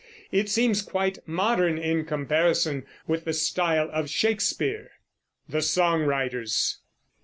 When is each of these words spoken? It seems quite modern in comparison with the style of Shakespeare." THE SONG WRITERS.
It 0.31 0.49
seems 0.49 0.81
quite 0.81 1.19
modern 1.27 1.77
in 1.77 2.05
comparison 2.05 2.87
with 3.05 3.23
the 3.25 3.33
style 3.33 3.87
of 3.91 4.09
Shakespeare." 4.09 4.89
THE 5.47 5.61
SONG 5.61 6.05
WRITERS. 6.05 6.79